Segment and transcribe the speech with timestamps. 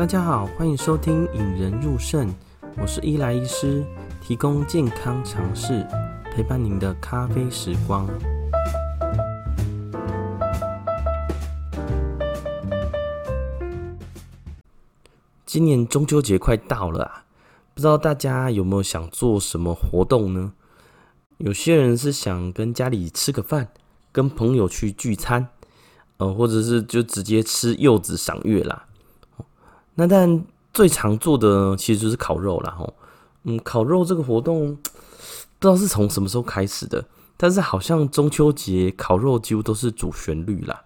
[0.00, 2.26] 大家好，欢迎收听《引人入胜》，
[2.80, 3.84] 我是伊莱医师，
[4.22, 5.86] 提供健康常识，
[6.32, 8.08] 陪伴您的咖啡时光。
[15.44, 17.24] 今年中秋节快到了啊，
[17.74, 20.54] 不知道大家有没有想做什么活动呢？
[21.36, 23.68] 有些人是想跟家里吃个饭，
[24.10, 25.48] 跟朋友去聚餐，
[26.16, 28.86] 呃，或者是就直接吃柚子赏月啦。
[29.96, 32.70] 那但最常做的其实就是烤肉啦。
[32.78, 32.94] 吼，
[33.42, 34.80] 嗯，烤肉这个活动不
[35.60, 37.04] 知道是从什么时候开始的，
[37.36, 40.82] 但是好像中秋节烤肉几乎都是主旋律啦。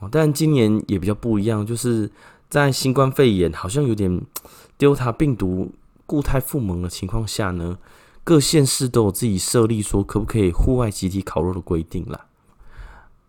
[0.00, 2.10] 哦，但今年也比较不一样，就是
[2.50, 4.20] 在新冠肺炎好像有点
[4.78, 5.72] Delta 病毒
[6.04, 7.78] 固态复萌的情况下呢，
[8.24, 12.26] 各县市都有自己设立说可不可以户外集体烤肉的规定啦。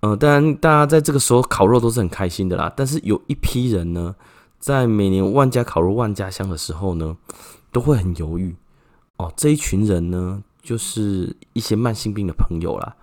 [0.02, 4.16] 呃，当然大家在这个时候烤肉都是很开心的啦，但是有一批人呢。
[4.60, 7.18] 在每年万家烤肉万家香的时候呢，
[7.72, 8.56] 都会很犹豫
[9.18, 9.32] 哦。
[9.38, 12.96] 这一群人呢，就是一些慢性病的朋友啦，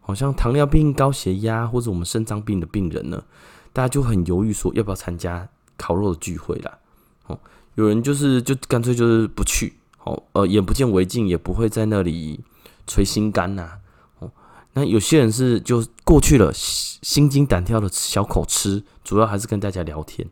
[0.00, 3.24] 好像糖尿病、高血压或者我们肾脏病的病人呢，
[3.72, 6.78] 大家就很犹豫，说要不要参加烤肉的聚会啦。
[7.26, 7.38] 哦，
[7.74, 12.40] 有人就是就干脆就是不去，哦，呃，眼不见为净，也不会在那里
[12.86, 13.78] 捶心肝呐。
[14.20, 14.30] 哦，
[14.74, 20.28] 那有些人是就过去了，心惊胆跳的小口吃，主要还是跟大家聊天。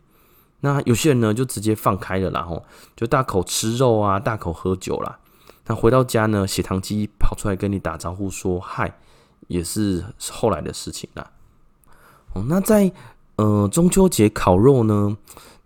[0.61, 2.65] 那有些人呢，就直接放开了，然后
[2.97, 5.19] 就大口吃肉啊，大口喝酒啦。
[5.67, 8.99] 那回到家呢，血糖机跑出来跟你打招呼说嗨，
[9.49, 11.31] 也是后来的事情啦。
[12.33, 12.91] 哦，那在
[13.37, 15.17] 呃中秋节烤肉呢，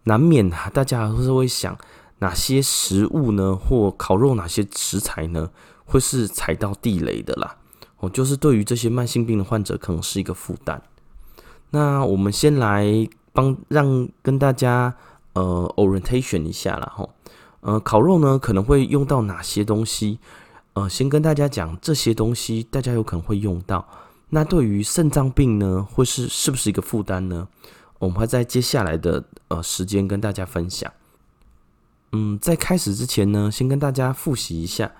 [0.04, 1.78] 难免大家都是会想
[2.18, 5.50] 哪些食物呢，或烤肉哪些食材呢，
[5.84, 7.56] 会是踩到地雷的啦。
[7.98, 10.82] 哦，就是对于这些慢性病的患者，可能是一个负担。
[11.70, 13.08] 那我们先来。
[13.40, 14.94] 帮让跟大家
[15.32, 16.92] 呃 orientation 一下啦。
[16.94, 17.08] 吼，
[17.62, 20.18] 呃烤肉呢可能会用到哪些东西？
[20.74, 23.88] 呃，先跟大家讲这些东西，大家有可能会用到。
[24.28, 27.48] 那对于肾脏病呢，会是是不是一个负担呢？
[27.98, 30.92] 我们会在接下来的呃时间跟大家分享。
[32.12, 34.92] 嗯，在开始之前呢，先跟大家复习一下，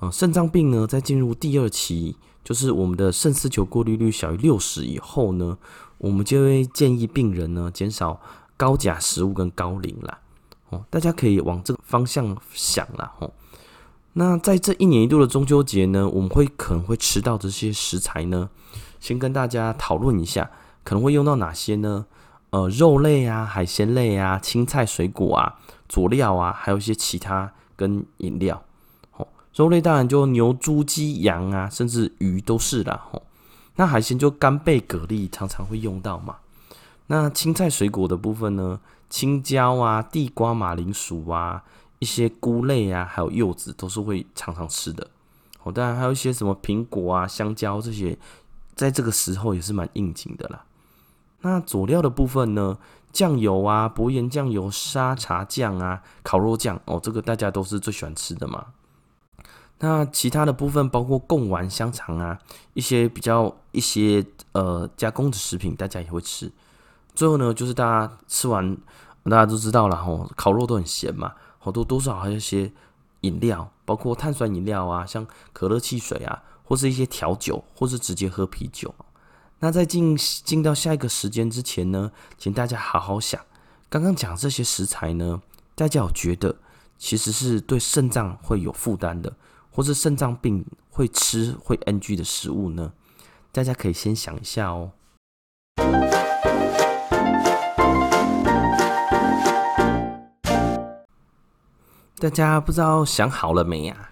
[0.00, 5.56] 呃，肾脏病呢在进入第二期，就是我们的肾丝球过滤率小于六十以后呢。
[5.98, 8.20] 我们就会建议病人呢减少
[8.56, 10.18] 高钾食物跟高磷啦，
[10.70, 13.32] 哦，大家可以往这个方向想啦，吼。
[14.14, 18.48] 那在这一年一度的中秋节呢，我们会可能会吃到这些食材呢，
[19.00, 20.50] 先跟大家讨论一下，
[20.84, 22.06] 可能会用到哪些呢？
[22.50, 28.62] 呃，肉类啊、海鲜类啊、青菜、水果啊、佐料啊，还有一些其他跟饮料。
[29.16, 33.22] 哦，肉类当然就牛、猪、鸡、羊啊，甚至鱼都是啦，吼。
[33.76, 36.36] 那海鲜就干贝、蛤蜊常常会用到嘛。
[37.06, 38.80] 那青菜水果的部分呢，
[39.10, 41.62] 青椒啊、地瓜、马铃薯啊、
[41.98, 45.08] 一些菇类啊，还有柚子都是会常常吃的。
[45.62, 48.16] 哦，当然还有一些什么苹果啊、香蕉这些，
[48.74, 50.64] 在这个时候也是蛮应景的啦。
[51.40, 52.78] 那佐料的部分呢，
[53.12, 58.66] 酱油啊、薄盐酱油、沙茶酱啊、烤肉酱哦，这个大家都是最喜欢吃的嘛。
[59.80, 62.38] 那其他的部分包括贡丸、香肠啊，
[62.72, 66.50] 一些比较一些呃加工的食品，大家也会吃。
[67.14, 68.76] 最后呢，就是大家吃完，
[69.24, 72.72] 大家都知道了吼，烤肉都很咸嘛，好多多少还有一些
[73.20, 78.94] 饮料，包括碳酸饮料啊，像可乐、汽水啊，或是一些调酒，或是直接喝啤酒。
[79.58, 83.40] 那在进进到下一个时间之前呢，请大家好好想，
[83.88, 85.42] 刚刚讲这些食材呢，
[85.74, 86.56] 大家有觉得
[86.96, 89.32] 其实是对肾脏会有负担的？
[89.74, 92.92] 或是肾脏病会吃会 NG 的食物呢？
[93.50, 94.92] 大家可以先想一下哦。
[102.20, 104.10] 大家不知道想好了没呀？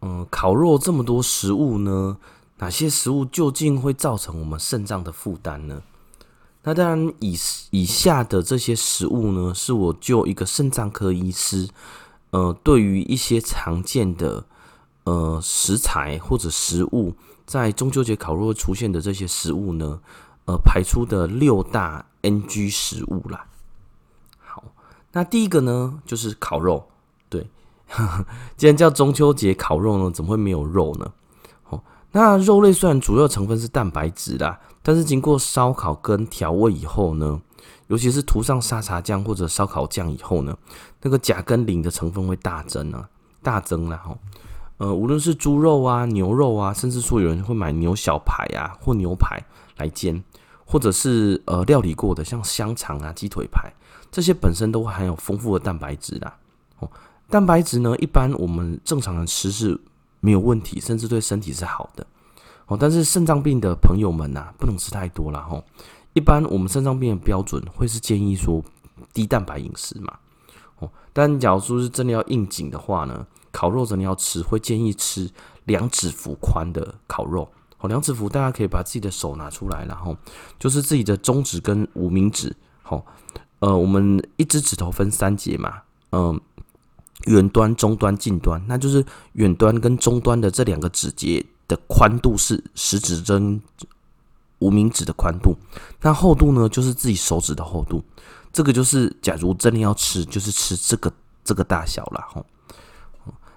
[0.00, 2.16] 嗯，烤肉这么多食物呢，
[2.56, 5.82] 哪些食物究竟会造成我们肾脏的负担呢？
[6.62, 7.38] 那当然，以
[7.70, 11.68] 以下的这些食物呢，是我就一个肾脏科医师，
[12.30, 14.46] 呃，对于一些常见的。
[15.04, 17.14] 呃，食材或者食物
[17.46, 20.00] 在中秋节烤肉出现的这些食物呢，
[20.44, 23.46] 呃，排出的六大 NG 食物啦。
[24.38, 24.62] 好，
[25.12, 26.86] 那第一个呢，就是烤肉。
[27.30, 27.48] 对，
[28.56, 31.12] 既然叫中秋节烤肉呢，怎么会没有肉呢？
[31.70, 31.82] 哦，
[32.12, 37.40] 那肉类虽然主要成分是蛋白质啦，但是经过烧烤跟调味以后呢，
[37.86, 40.56] 尤其是涂上沙茶酱或者烧烤酱以后呢，
[41.00, 43.08] 那个钾跟磷的成分会大增啊，
[43.42, 44.18] 大增啦，吼。
[44.80, 49.38] 呃，无论是猪肉啊、牛肉啊，甚至说有人会买牛小排啊或牛排
[49.76, 50.24] 来煎，
[50.64, 53.70] 或者是呃料理过的像香肠啊、鸡腿排，
[54.10, 56.34] 这些本身都会含有丰富的蛋白质啦。
[56.78, 56.90] 哦，
[57.28, 59.78] 蛋白质呢，一般我们正常人吃是
[60.20, 62.06] 没有问题，甚至对身体是好的。
[62.64, 65.62] 哦，但是肾脏病的朋友们呐、啊，不能吃太多了哦。
[66.14, 68.64] 一般我们肾脏病的标准会是建议说
[69.12, 70.14] 低蛋白饮食嘛。
[70.78, 75.30] 哦，但假如说是真的要应景的话呢，烤肉真的要吃，会建议吃
[75.64, 77.50] 两指幅宽的烤肉。
[77.78, 80.16] 哦，两指幅大家可以把自己的手拿出来，然后
[80.58, 82.54] 就是自己的中指跟无名指。
[82.82, 83.04] 好，
[83.60, 85.80] 呃，我们一只指头分三节嘛，
[86.12, 86.38] 嗯，
[87.24, 93.58] 远端、中端、近端，那就是远端跟中端的这两个指节的宽度是食指跟
[94.58, 95.56] 无名指的宽度，
[96.02, 98.04] 那厚度呢，就是自己手指的厚度。
[98.52, 101.10] 这个就是，假如真的要吃，就是吃这个
[101.42, 102.44] 这个大小了吼。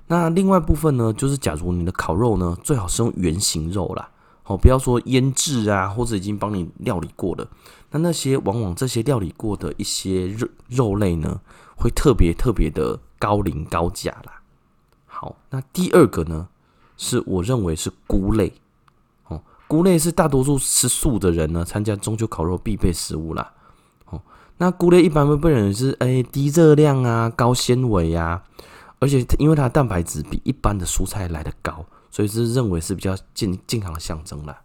[0.07, 4.09] 那另外部分呢，就是假如你的烤肉呢，最好是用圆形肉啦。
[4.45, 7.47] 好，不要说腌制啊，或者已经帮你料理过了。
[7.91, 11.39] 那那些往往这些料理过的一些肉肉类呢，
[11.77, 14.41] 会特别特别的高磷高钾啦。
[15.05, 16.50] 好，那第二个呢，
[16.97, 18.51] 是我认为是菇类。
[19.29, 23.53] 哦，菇类是大多数吃素的人呢，参加中秋烤肉必备食物啦。
[24.09, 24.21] 哦，
[24.57, 28.44] 那菇类一般会被认为是哎、低热量啊，高纤维啊，
[29.03, 31.85] 而且因为它的蛋白质比一般的蔬菜来得高。
[32.15, 34.55] 所以是认为是比较健健康的象征啦。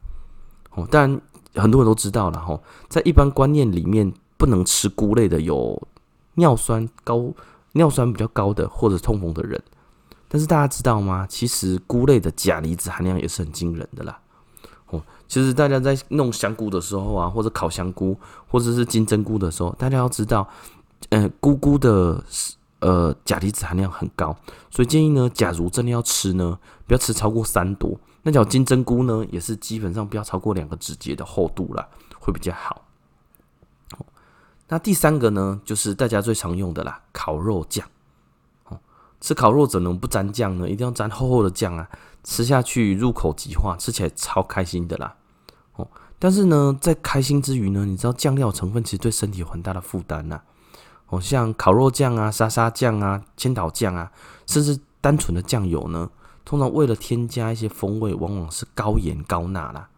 [0.72, 1.18] 哦，当然
[1.54, 5.88] 很多人都知道了哈，在一般观念里面，不能吃菇类的有
[6.34, 7.32] 尿酸高、
[7.72, 9.58] 尿酸比较高的或者痛风的人。
[10.28, 11.26] 但是大家知道吗？
[11.26, 14.20] 其实菇类的钾离子含量也是很惊人的啦。
[14.88, 18.14] 哦，其实大家在弄香菇的时候啊，或者烤香菇，
[18.46, 20.46] 或者是金针菇的时候，大家要知道，
[21.08, 22.22] 呃，菇菇的。
[22.80, 24.36] 呃，钾离子含量很高，
[24.70, 27.98] 所以建议呢，假如真的要吃呢，不要吃超过三朵。
[28.22, 31.88] 那叫金针菇呢，也是基本上不要超过两个指节的厚度啦，
[32.20, 32.84] 会比较好。
[34.68, 37.88] 那第三个呢，就是大家最常用的啦，烤肉酱。
[38.66, 38.78] 哦，
[39.20, 40.68] 吃烤肉怎能不沾酱呢？
[40.68, 41.88] 一定要沾厚厚的酱啊，
[42.22, 45.16] 吃下去入口即化，吃起来超开心的啦。
[45.76, 45.88] 哦，
[46.18, 50.42] 但是呢，在开心之余呢，你知道酱料成分其实对身体有很大的负担呐。
[51.08, 54.12] 哦，像烤肉酱啊、沙沙酱啊、千岛酱啊，
[54.46, 56.10] 甚至单纯的酱油呢，
[56.44, 59.88] 通常为了添加一些风味，往往是高盐高钠啦。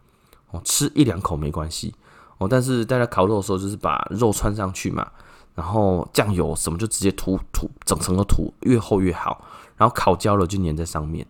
[0.50, 1.94] 哦，吃一两口没关系
[2.38, 5.06] 哦，但是大家烤肉的时候，就是把肉串上去嘛，
[5.54, 9.44] 然后酱油什么就直接涂涂整层的涂，越厚越好，
[9.76, 11.26] 然后烤焦了就粘在上面。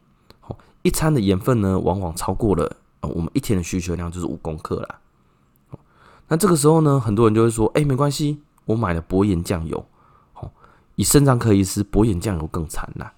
[0.46, 4.98] 哦，一餐的盐分呢，往往超过了我们一天的需求量，就是五公克啦。
[6.28, 8.42] 那这个时候呢，很多人就会说，哎，没关系。
[8.70, 9.84] 我买了薄盐酱油，
[10.34, 10.48] 哦，
[10.94, 13.12] 以肾脏科医师，薄盐酱油更惨啦，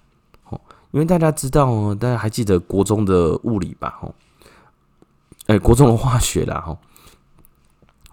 [0.49, 0.59] 哦，
[0.91, 4.13] 因为大家知道，大家还记得国中的物理吧，哦，
[5.45, 6.77] 哎，国中的化学啦，哦，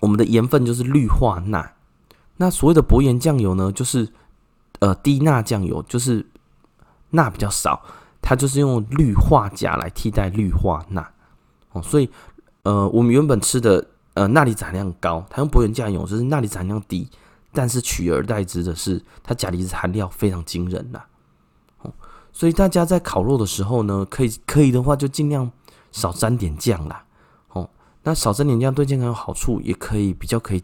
[0.01, 1.73] 我们的盐分就是氯化钠，
[2.37, 4.13] 那所谓的薄盐酱油呢，就是
[4.81, 6.27] 呃低钠酱油，就是
[7.11, 7.83] 钠比较少，
[8.21, 11.11] 它就是用氯化钾来替代氯化钠，
[11.73, 12.11] 哦，所以
[12.65, 17.09] 呃，我们原本吃的呃钠离子含量高，它用博盐酱油就是钠离子含量低。
[17.53, 21.03] 但是取而代之的是，它钾离子含量非常惊人呐，
[21.83, 21.93] 哦，
[22.33, 25.51] 所以大家在烤肉的时候呢，可以可以的话就尽量
[25.91, 27.05] 少沾点酱啦，
[27.49, 27.69] 哦，
[28.05, 30.63] 那少沾点酱对健康有好处，也可以比较可以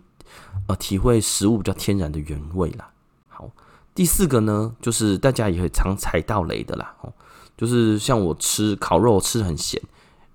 [0.68, 2.88] 呃体会食物比较天然的原味啦。
[3.26, 3.50] 好，
[3.92, 7.12] 第四个呢，就是大家也会常踩到雷的啦，哦，
[7.56, 9.82] 就是像我吃烤肉吃很咸，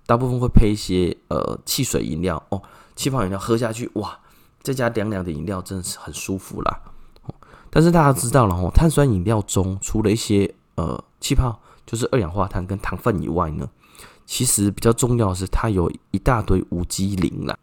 [0.04, 2.62] 大部分会配一些呃汽水饮料哦，
[2.94, 4.18] 气泡饮料喝下去哇。
[4.62, 6.80] 这家凉凉的饮料真的是很舒服啦，
[7.68, 13.68] 但是大家知道了哦，碳酸饮料中除了一些呃气泡，就是二氧化碳跟糖分以外呢，
[14.24, 17.58] 其实比较重要的是它有一大堆无机磷啦，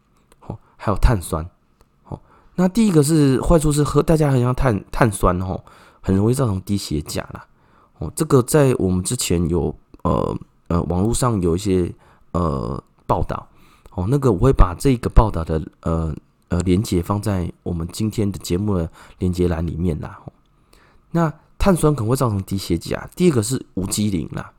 [0.46, 1.48] 哦，还有碳酸，
[2.04, 2.20] 哦，
[2.56, 5.64] 那第一个是坏处是喝大家很像碳碳酸哦，
[6.02, 7.46] 很容易造成低血钾啦，
[7.96, 10.36] 哦，这个在我们之前有呃
[10.68, 11.90] 呃网络上有一些
[12.32, 13.48] 呃报道，
[13.92, 16.14] 哦，那个我会把这个报道的呃。
[16.50, 20.20] 呃，连结放在我们今天的节目的连结栏里面啦。
[21.12, 23.08] 那碳酸可能会造成低血钾。
[23.14, 24.52] 第二个是无机磷啦。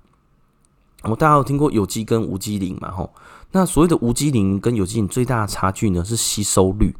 [1.03, 2.89] 我大家有听过有机跟无机磷嘛？
[2.91, 3.13] 吼，
[3.51, 6.95] 那所谓的无机磷跟有机磷最大的差距呢是吸收率。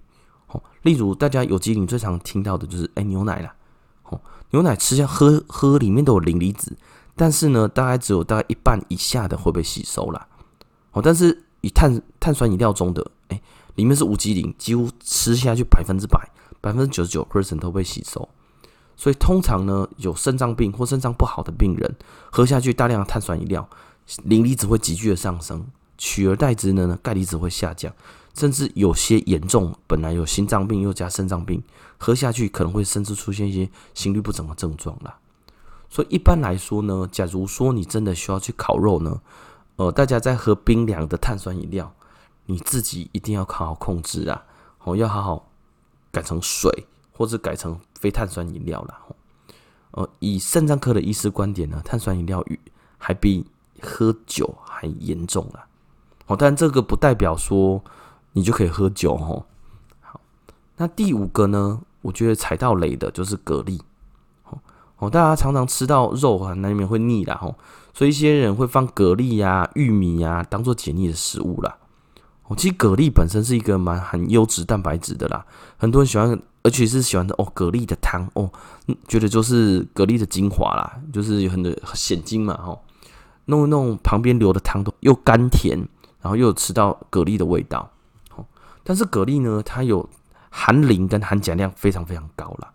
[0.47, 3.55] 吼，例如大家有机磷最常听到的就是哎、牛奶啦。
[4.03, 4.19] 吼，
[4.49, 6.75] 牛奶吃下喝喝里面都有磷离子，
[7.15, 10.27] 但是呢大概只有大概一半以下的会被吸收啦。
[10.91, 13.41] 哦，但是以碳碳酸饮料中的哎。
[13.75, 18.27] 里面是无机磷，几乎吃下去百分之百，百分之九十九 percent 都被吸收。
[18.95, 21.95] 所以通常呢，有肾脏病或肾脏不好的病人
[22.31, 23.67] 喝下去大量的碳酸饮料，
[24.23, 25.65] 磷离子会急剧的上升，
[25.97, 27.91] 取而代之的呢，钙离子会下降。
[28.33, 31.61] 甚至有些严重，本来有心脏病又加肾脏病，
[31.97, 35.17] 喝下去可能会甚至出现一些心律不整的症状啦。
[35.89, 39.19] 所以一般来说呢，假如说你真的需要去烤肉呢，
[39.75, 41.93] 呃，大家在喝冰凉的碳酸饮料，
[42.51, 44.43] 你自己一定要好好控制啊，
[44.83, 45.49] 哦，要好好
[46.11, 48.99] 改成水或者改成非碳酸饮料啦。
[49.91, 52.59] 呃，以肾脏科的医师观点呢，碳酸饮料与
[52.97, 53.45] 还比
[53.81, 55.65] 喝酒还严重啊。
[56.27, 57.81] 哦，但这个不代表说
[58.33, 59.45] 你就可以喝酒哦。
[60.01, 60.19] 好，
[60.75, 63.79] 那第五个呢，我觉得踩到雷的就是蛤蜊。
[64.97, 67.55] 哦，大家常常吃到肉啊，难免会腻啦吼，
[67.93, 71.77] 所以一些人会放蛤蜊呀、玉米呀，当做解腻的食物啦。
[72.51, 75.45] 哦，其实蛤蜊本身是一个蛮含优质蛋白质的啦，
[75.77, 77.45] 很多人喜欢，而且是喜欢的哦。
[77.55, 78.51] 蛤蜊的汤哦，
[79.07, 82.83] 觉得就是蛤蜊的精华啦，就是有很多鲜精嘛吼，
[83.45, 85.79] 弄一弄旁边流的汤都又甘甜，
[86.19, 87.89] 然后又有吃到蛤蜊的味道。
[88.35, 88.45] 哦，
[88.83, 90.09] 但是蛤蜊呢，它有
[90.49, 92.73] 含磷跟含钾量非常非常高啦。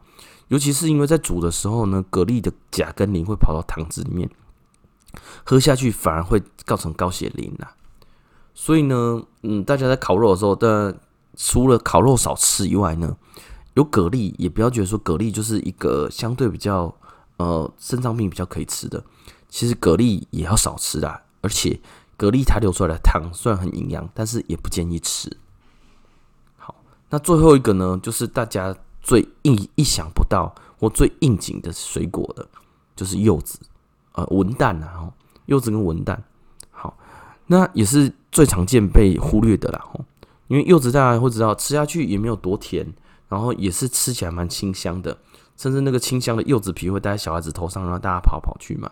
[0.48, 4.30] 尤其是因为在煮的时候呢，蛤蜊的钾跟磷会跑到汤汁里面，
[5.44, 7.74] 喝下去反而会造成高血磷啦。
[8.56, 10.98] 所以呢，嗯，大家在烤肉的时候，但
[11.36, 13.16] 除了烤肉少吃以外呢，
[13.74, 16.92] 有蛤蜊也不要觉得说蛤蜊就是一个相对比较
[17.36, 19.04] 呃肾脏病比较可以吃的。
[19.50, 21.78] 其实蛤蜊也要少吃啦，而且
[22.16, 25.30] 蛤蜊它流出来的汤虽然很营养，但是也不建议吃。
[26.56, 26.74] 好，
[27.10, 28.74] 那最后一个呢，就是大家。
[29.02, 32.44] 最意意想不到或最应景的水果的，
[32.96, 33.56] 就是柚子，
[34.14, 35.08] 呃，文旦啊，
[35.44, 36.18] 柚子跟文旦，
[37.46, 40.04] 那也是最常见被忽略的啦，吼，
[40.48, 42.86] 因为柚子大家会知道，吃下去也没有多甜，
[43.28, 45.16] 然后也是吃起来蛮清香的，
[45.56, 48.90] 甚至那个清香的柚子皮会戴在小孩子头上，让大家跑跑去嘛，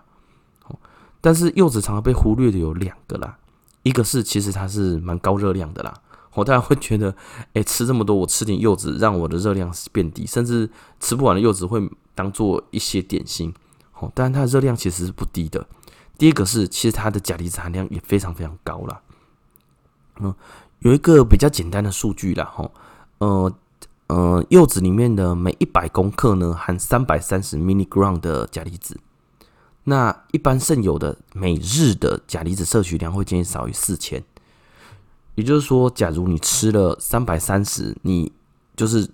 [1.21, 3.39] 但是柚子常常被忽略的有两个啦，
[3.83, 5.95] 一个是其实它是蛮高热量的啦。
[6.35, 7.15] 我大家会觉得，
[7.53, 10.69] 哎、吃这么多，我吃点柚子，让我的热量变低，甚至
[10.99, 13.55] 吃不完的柚子会当做一些点心。
[14.01, 15.65] 哦，但是它的热量其实是不低的。
[16.17, 19.01] 第一个是，其实它的钾离子含量也非常非常高啦。
[20.21, 20.35] 嗯，
[20.81, 22.71] 有一个比较简单的数据啦，哈，
[23.19, 23.53] 呃
[24.07, 28.99] 呃，柚子里面的每一百公克呢，含三百三十 milligram 的钾离子。
[29.85, 34.23] 那一般肾友的每日的钾离子摄取量会建议少于四千。
[35.35, 38.33] 也就是说，假如你吃了三百三十，你
[38.77, 39.11] 就是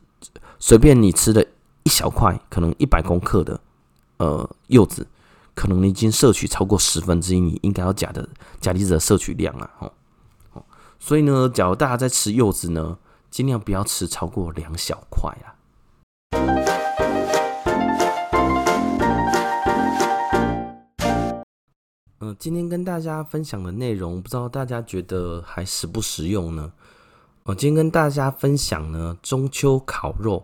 [0.58, 1.42] 随便你吃了
[1.84, 3.58] 一小块，可能一百公克的
[4.18, 5.06] 呃柚子，
[5.60, 8.26] 可能你已经摄取超过十分之一你应该要钾的
[8.62, 9.70] 钾离子的摄取量啊，
[10.54, 10.64] 哦，
[10.98, 12.96] 所以呢，假如大家在吃柚子呢，
[13.30, 15.52] 尽量不要吃超过两小块啊。
[22.20, 26.72] 嗯，今天跟大家分享的内容，不知道大家觉得还实不实用呢？
[27.42, 30.42] 我今天跟大家分享呢，中秋烤肉，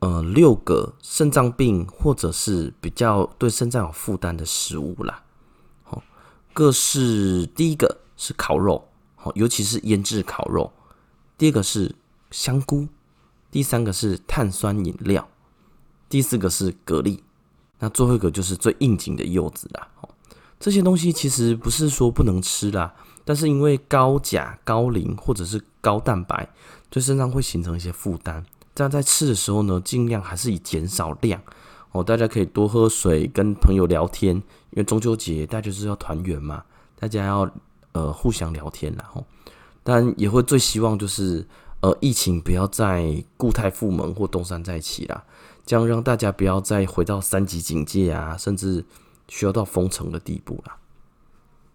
[0.00, 5.22] 呃，六个肾脏病或者是比较对肾脏有负担的食物啦。
[5.82, 6.02] 好，
[6.54, 10.72] 各是第一个是烤肉，好，尤其是腌制烤肉；
[11.36, 11.94] 第二个是
[12.30, 12.86] 香菇；
[13.50, 15.22] 第三个是碳酸饮料；
[16.08, 17.20] 第四个是蛤蜊；
[17.78, 19.86] 那最后一个就是最应景的柚子啦。
[20.58, 22.94] 这些东西其实不是说不能吃啦，
[23.26, 26.48] 但是因为高钾、高磷或者是高蛋白，
[26.88, 28.46] 对肾脏会形成一些负担。
[28.80, 31.38] 但在吃的时候呢，尽量还是以减少量
[31.92, 32.02] 哦。
[32.02, 36.64] 大家可以多喝水，跟朋友聊天，因为中秋节大家就是要团圆嘛，
[36.98, 37.50] 大家要
[37.92, 39.22] 呃互相聊天然后，
[39.82, 41.46] 但也会最希望就是
[41.80, 45.22] 呃疫情不要再固态复萌或东山再起啦，
[45.66, 48.84] 这样让大家不要再回到三级警戒啊，甚至。
[49.32, 50.74] 需要到封城的地步了。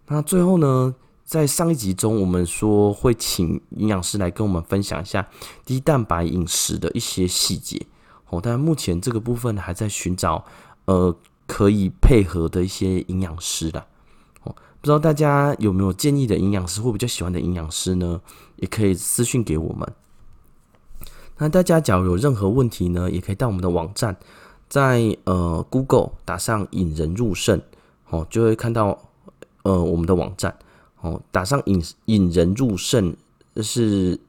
[0.07, 0.93] 那最后呢，
[1.25, 5.27] 在上一集中，我们说会请营养师来跟我们分享一下
[5.65, 7.87] 低蛋白饮食的一些细节
[8.29, 8.39] 哦。
[8.41, 10.45] 但目前这个部分还在寻找
[10.85, 11.15] 呃
[11.47, 13.87] 可以配合的一些营养师啦。
[14.43, 18.21] 哦，不知道大家有没有建议的营养师或比较喜欢的营养师呢？
[18.57, 19.91] 也可以私信给我们。
[21.39, 24.15] 那大家假如有任何问题呢，也可以到我们的网站。
[24.67, 27.61] 在呃，Google 打上“引人入胜”，
[28.09, 28.97] 哦，就会看到
[29.61, 30.57] 呃我们的网站
[31.05, 31.21] 哦。
[31.31, 33.15] 打上“引引人入胜”
[33.61, 34.19] 是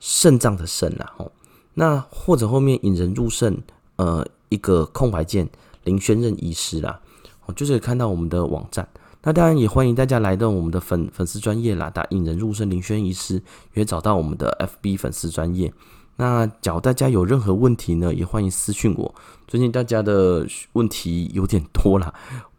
[0.00, 1.30] 肾脏的肾啦，哦。
[1.74, 3.56] 那或者后面“引人入胜”
[3.96, 5.48] 呃一个空白键，
[5.84, 7.00] 林轩任医师啦，
[7.46, 8.86] 哦，就是看到我们的网站。
[9.22, 13.40] 那当然也欢迎大家来到我们的粉粉丝专业啦，打“引人入胜”林轩医师，
[13.74, 14.50] 也找到我们的
[14.82, 15.72] FB 粉丝专业。
[16.16, 19.14] 那假如大家有任何问题呢，也欢迎私讯我。
[19.48, 22.12] 最近大家的问题有点多啦，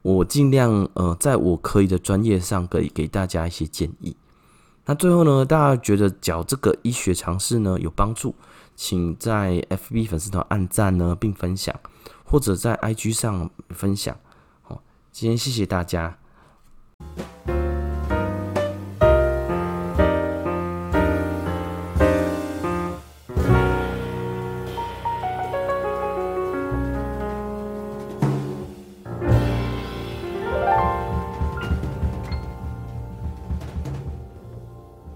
[0.03, 4.15] 我尽量呃在我可以的专业上给给大家一些建议。
[4.85, 8.35] 那最后呢，大家觉得缴这个医学常识呢有帮助，
[8.75, 11.73] 请在 FB 粉丝团按赞呢并分享，
[12.25, 14.15] 或者在 IG 上分享。
[14.61, 16.19] 好，今天谢谢大家。